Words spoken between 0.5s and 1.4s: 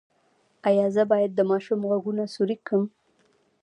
ایا زه باید د